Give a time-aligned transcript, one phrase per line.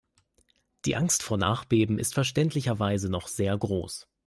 [0.85, 4.07] Die Angst vor Nachbeben ist verständlicherweise noch sehr groß.